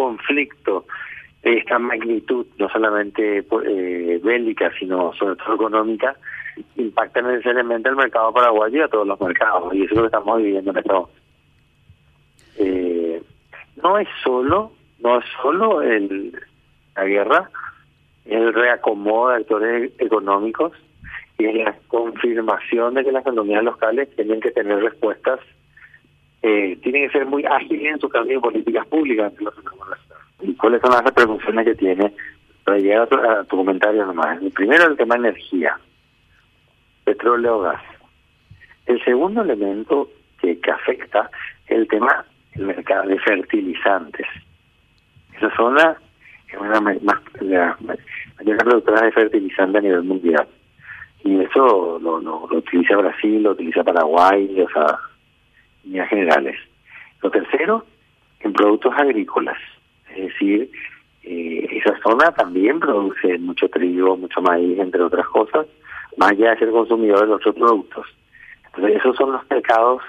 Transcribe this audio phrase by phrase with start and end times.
[0.00, 0.86] conflicto
[1.42, 6.16] de esta magnitud, no solamente eh, bélica, sino sobre todo económica,
[6.76, 10.06] impacta necesariamente al mercado paraguayo y a todos los mercados, y eso es lo que
[10.06, 11.10] estamos viviendo en momento.
[12.58, 13.22] Eh,
[13.82, 16.38] no es solo, no es solo el,
[16.96, 17.50] la guerra,
[18.24, 20.72] el reacomodo de actores económicos
[21.38, 25.40] y es la confirmación de que las economías locales tienen que tener respuestas,
[26.42, 29.32] eh, tienen que ser muy ágiles en su cambio de políticas públicas.
[30.42, 32.12] ¿Y cuáles son las repercusiones que tiene?
[32.64, 34.40] Para llegar a tu, comentario nomás.
[34.42, 35.78] El primero, el tema de energía,
[37.04, 37.82] petróleo, gas.
[38.86, 41.30] El segundo elemento que, que afecta
[41.66, 44.26] es el tema del mercado de fertilizantes.
[45.36, 45.96] Esa zona
[46.48, 46.96] es una más,
[47.40, 50.46] la mayor productora de fertilizantes a nivel mundial.
[51.24, 54.98] Y eso lo, lo, utiliza Brasil, lo utiliza Paraguay, o sea,
[55.84, 56.56] en líneas generales.
[57.22, 57.84] Lo tercero,
[58.40, 59.58] en productos agrícolas.
[60.16, 60.70] Es decir,
[61.22, 65.66] eh, esa zona también produce mucho trigo, mucho maíz, entre otras cosas,
[66.16, 68.06] más allá de ser consumidor de otros productos.
[68.66, 70.02] Entonces, esos son los mercados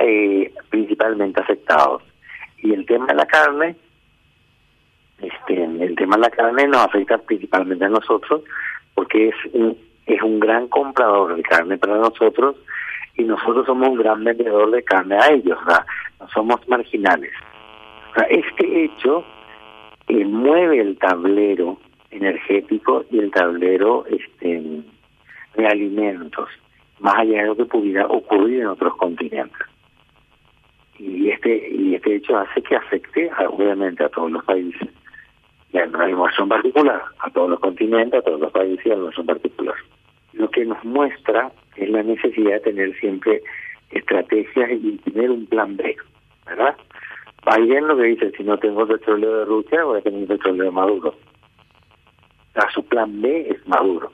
[0.00, 2.02] eh, principalmente afectados.
[2.58, 3.76] Y el tema de la carne,
[5.20, 8.42] este, el tema de la carne nos afecta principalmente a nosotros
[8.94, 12.56] porque es un, es un gran comprador de carne para nosotros
[13.16, 15.86] y nosotros somos un gran vendedor de carne a ellos, sea,
[16.20, 17.32] no somos marginales.
[18.16, 19.24] Sea, este hecho
[20.08, 21.78] eh, mueve el tablero
[22.10, 24.82] energético y el tablero este
[25.56, 26.48] de alimentos,
[26.98, 29.66] más allá de lo que pudiera ocurrir en otros continentes.
[30.98, 34.88] Y este y este hecho hace que afecte obviamente a todos los países
[35.72, 38.96] y a nuestra en particular, a todos los continentes, a todos los países y a
[38.96, 39.74] nuestro en particular.
[40.32, 43.42] Lo que nos muestra es la necesidad de tener siempre
[43.90, 45.96] estrategias y tener un plan B,
[46.46, 46.76] ¿verdad?
[47.46, 50.70] Biden lo que dice, si no tengo petróleo de Rusia, voy a tener petróleo de
[50.70, 51.14] Maduro.
[52.56, 54.10] O su plan B es Maduro.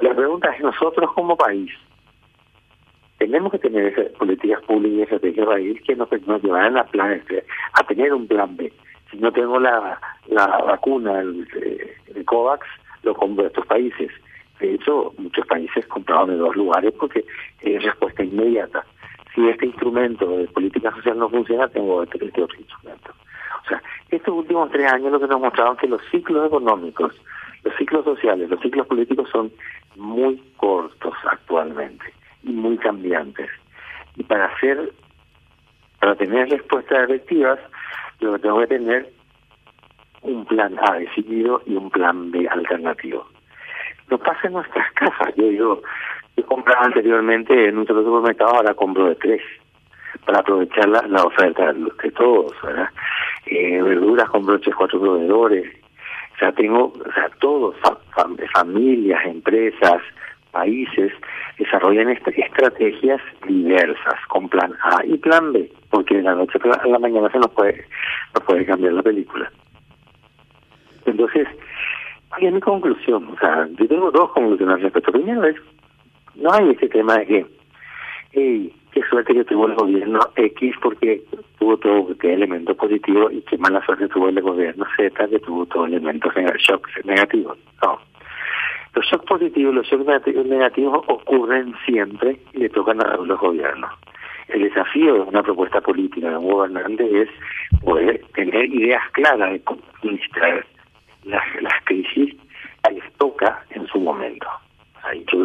[0.00, 1.70] La pregunta es, nosotros como país,
[3.18, 7.22] tenemos que tener esas políticas públicas y estrategias país que nos, nos llevarán a, plan,
[7.72, 8.72] a tener un plan B
[9.14, 11.46] si no tengo la, la vacuna, el,
[12.14, 12.66] el COVAX,
[13.02, 14.10] lo compro de estos países.
[14.58, 17.24] De hecho, muchos países compraron en dos lugares porque
[17.60, 18.84] es respuesta inmediata.
[19.50, 23.12] Este instrumento de política social no funciona, tengo este, este otro instrumento.
[23.64, 27.14] O sea, estos últimos tres años lo que nos mostraron que los ciclos económicos,
[27.62, 29.50] los ciclos sociales, los ciclos políticos son
[29.96, 32.04] muy cortos actualmente
[32.42, 33.50] y muy cambiantes.
[34.16, 34.92] Y para hacer,
[35.98, 37.58] para tener respuestas efectivas,
[38.20, 39.12] lo que tengo que tener
[40.22, 43.26] un plan A decidido y un plan B alternativo.
[44.08, 45.34] Lo pasa en nuestras casas.
[45.36, 45.82] Yo, yo,
[46.54, 49.42] yo compraba anteriormente en un supermercado, ahora compro de tres
[50.24, 52.88] para aprovechar la, la oferta de todos, ¿verdad?
[53.46, 55.66] Eh, verduras compro tres, cuatro proveedores.
[56.34, 57.76] O sea, tengo, o sea, todos,
[58.52, 60.02] familias, empresas,
[60.52, 61.12] países
[61.58, 66.98] desarrollan estrategias diversas con plan A y plan B, porque de la noche a la
[66.98, 67.84] mañana se nos puede,
[68.34, 69.50] nos puede cambiar la película.
[71.06, 71.48] Entonces,
[72.40, 73.28] es mi conclusión.
[73.28, 75.12] O sea, yo tengo dos conclusiones respecto.
[75.12, 75.56] Primero es,
[76.36, 77.46] no hay este tema de que,
[78.32, 81.22] hey, qué suerte que tuvo el gobierno X porque
[81.58, 85.66] tuvo todo que elemento positivo y qué mala suerte tuvo el gobierno Z que tuvo
[85.66, 87.58] todo elementos shocks negativos.
[87.82, 87.98] No
[88.94, 93.90] los shocks positivos y los shocks negativos ocurren siempre y le tocan a los gobiernos.
[94.48, 97.28] El desafío de una propuesta política de un gobernante es
[97.82, 100.64] poder tener ideas claras de cómo administrar
[101.24, 102.36] las, las crisis
[102.82, 104.46] que les toca en su momento.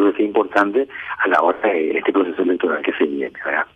[0.00, 0.88] Creo que es importante
[1.18, 3.32] a la hora de este proceso electoral que se viene.
[3.44, 3.66] ¿verdad?